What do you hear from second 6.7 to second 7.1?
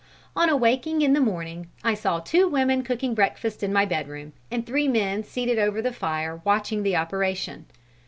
the